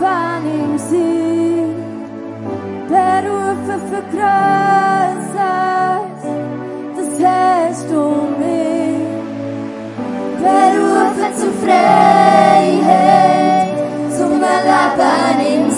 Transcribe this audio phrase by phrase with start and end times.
[0.00, 1.66] happening sea.
[2.88, 5.32] Berufe vergrößert
[6.96, 9.10] das Herz um mich.
[10.42, 12.88] Berufe zur Freiheit,
[14.16, 15.72] zum Leben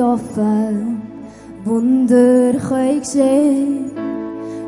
[0.00, 1.02] offen,
[1.64, 3.90] Wunder können geschehen.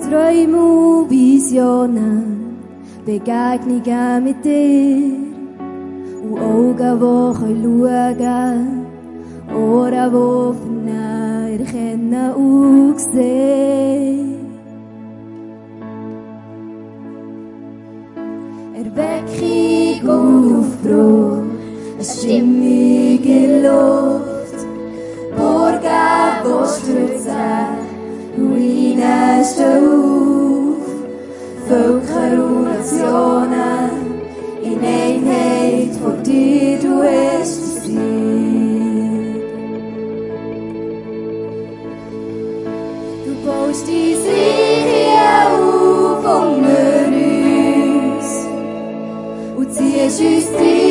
[0.00, 2.58] Träume und Visionen,
[3.06, 5.24] Begegnungen mit dir.
[6.22, 8.86] Und Augen, die schauen können,
[9.54, 14.34] Ohren, die vernehmen, erkennen und sehen.
[18.74, 21.42] Erweckung und Aufbruch,
[21.94, 24.33] eine stimmige Luft.
[25.84, 27.76] Gargostrutza,
[28.38, 30.86] ruinaste uf,
[31.68, 33.90] Völkerunionen,
[34.62, 39.42] in Einheit, wo dir du bist Fried.
[43.26, 47.12] Du baust die Serie auf unter
[48.16, 48.28] uns
[49.58, 50.83] und ziehst uns drin.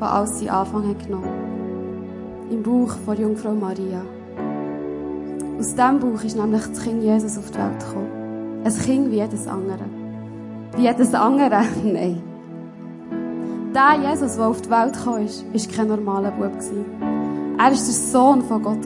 [0.00, 4.00] Wo alles seinen Anfang hat genommen Im Bauch von Jungfrau Maria.
[5.58, 8.62] Aus diesem Bauch ist nämlich das Kind Jesus auf die Welt gekommen.
[8.64, 9.84] Ein Kind wie jedes andere.
[10.74, 11.62] Wie jedes andere?
[11.84, 12.22] Nein.
[13.74, 16.50] Der Jesus, der auf die Welt gekommen ist, war kein normaler Bub.
[17.58, 18.78] Er war der Sohn von Gott.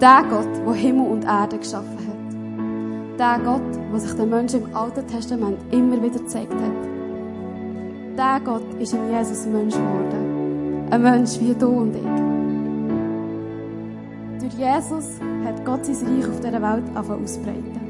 [0.00, 3.18] Der Gott, der Himmel und Erde geschaffen hat.
[3.18, 6.93] Der Gott, der sich den Menschen im Alten Testament immer wieder gezeigt hat.
[8.16, 10.86] Der Gott ist in Jesus Mensch geworden.
[10.88, 12.02] Ein Mensch wie du und ich.
[14.40, 17.80] Durch Jesus hat Gott sein Reich auf dieser Welt auszubreiten.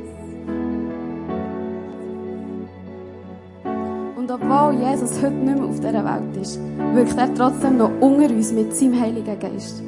[4.17, 6.59] Und obwohl Jesus heute nicht mehr auf dieser Welt ist,
[6.95, 9.83] wirkt er trotzdem noch unter uns mit seinem Heiligen Geist.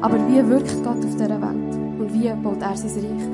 [0.00, 1.76] Aber wie wirkt Gott auf dieser Welt?
[2.00, 3.28] Und wie baut er sein Reich?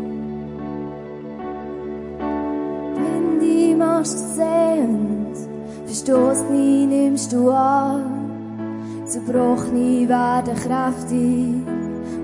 [2.95, 5.20] Wenn die machst sehend,
[5.91, 8.31] verstoßene nimmst du an.
[9.07, 11.67] Zerbrochene werden kräftig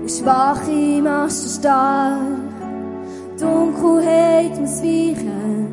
[0.01, 2.21] und Schwache machst du stark.
[3.37, 5.67] Dunkelheit muss weichen,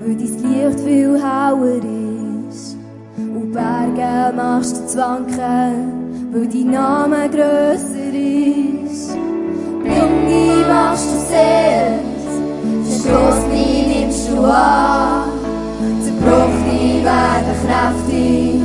[0.00, 1.84] weil dein Licht viel heller
[2.48, 2.76] ist.
[3.18, 9.12] Und Berge machst du zu wanken, weil dein Name grösser ist.
[9.82, 12.28] Blinde machst du sehend,
[12.86, 14.99] Verstoßene nimmst du an.
[17.10, 18.60] Zerbrochene werden kräftig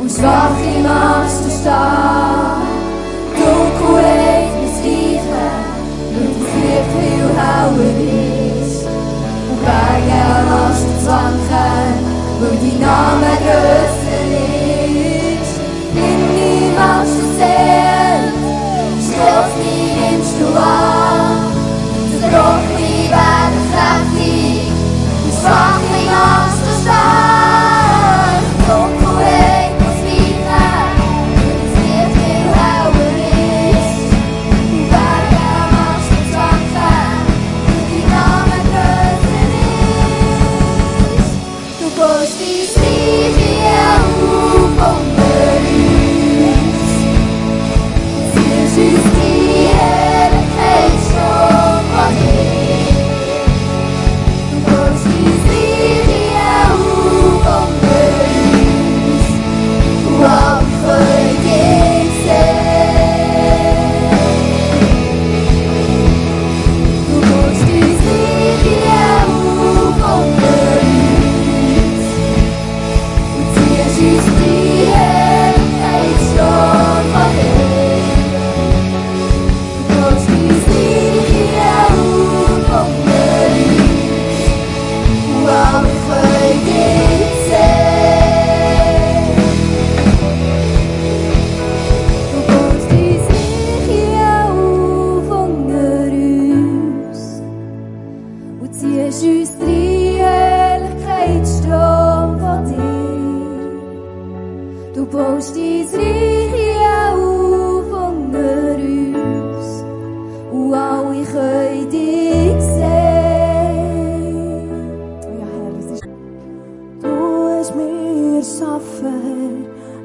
[0.00, 2.62] und Schwache machst du stark.
[3.36, 5.52] Dunkelheit muss weichen,
[6.14, 7.96] weil das Licht viel heller
[8.60, 8.82] ist.
[9.50, 11.94] Und Berge machst du zwanken,
[12.40, 14.24] weil dein Name grösser
[15.40, 15.54] ist.
[15.92, 17.26] Blinde machst du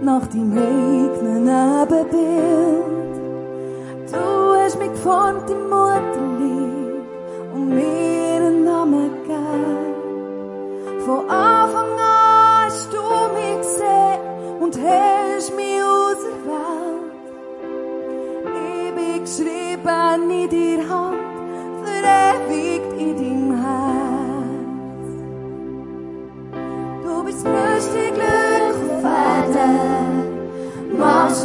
[0.02, 2.98] nach deinem eigenen Ebenbild.
[4.12, 5.97] Du hast mich geformt im Mutterleib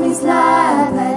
[0.02, 1.11] Erden, machst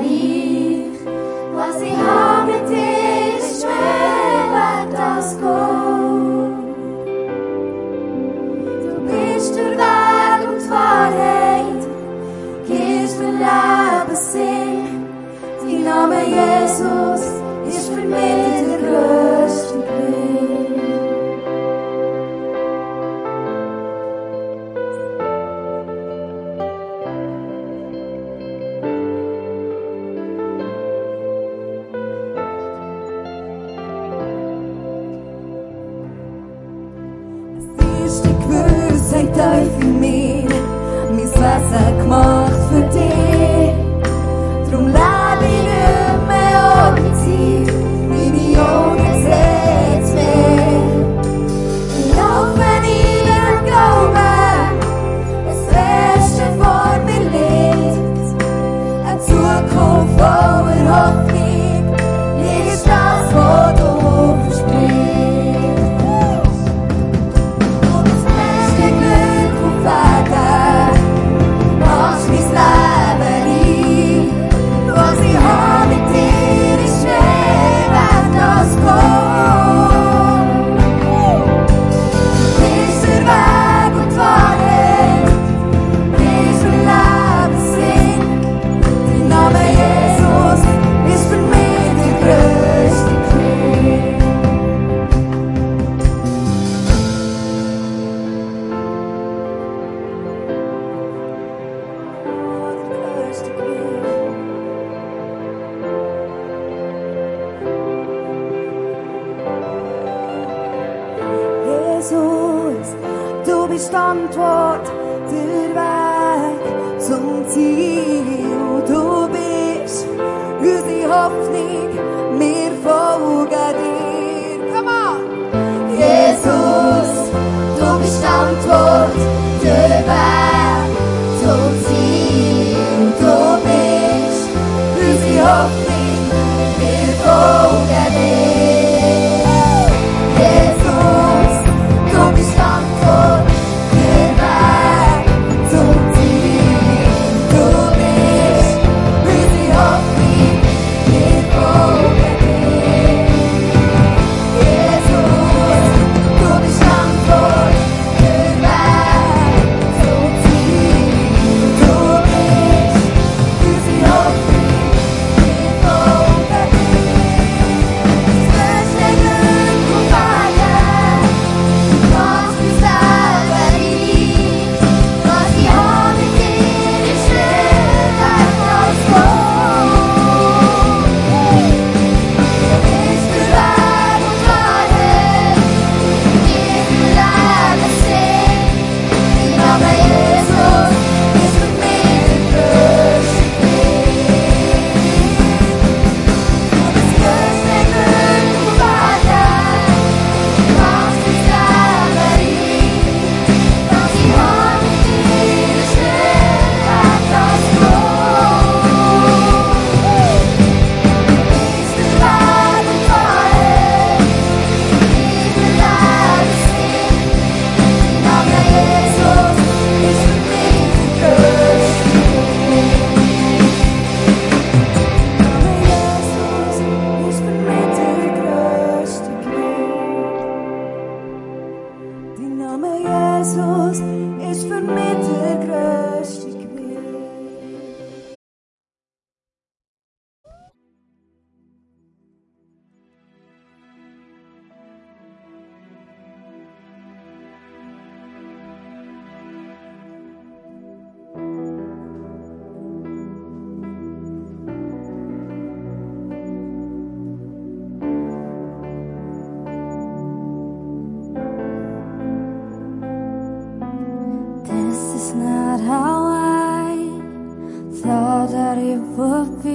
[269.18, 269.75] would be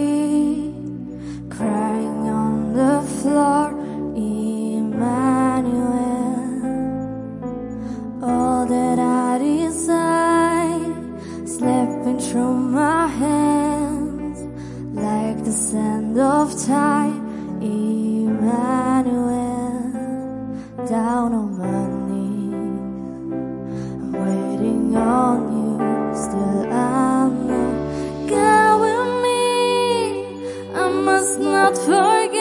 [31.21, 32.40] must not forget.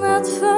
[0.00, 0.53] not far.